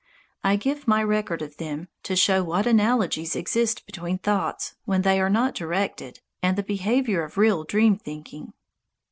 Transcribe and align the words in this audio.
I 0.43 0.55
give 0.55 0.87
my 0.87 1.03
record 1.03 1.43
of 1.43 1.57
them 1.57 1.87
to 2.05 2.15
show 2.15 2.43
what 2.43 2.65
analogies 2.65 3.35
exist 3.35 3.85
between 3.85 4.17
thoughts 4.17 4.73
when 4.83 5.03
they 5.03 5.21
are 5.21 5.29
not 5.29 5.53
directed 5.53 6.21
and 6.41 6.57
the 6.57 6.63
behaviour 6.63 7.23
of 7.23 7.37
real 7.37 7.63
dream 7.63 7.99
thinking. 7.99 8.53